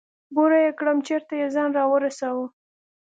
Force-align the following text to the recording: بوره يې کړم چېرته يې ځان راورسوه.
بوره 0.35 0.57
يې 0.65 0.71
کړم 0.79 0.97
چېرته 1.07 1.33
يې 1.39 1.47
ځان 1.55 1.69
راورسوه. 1.77 2.45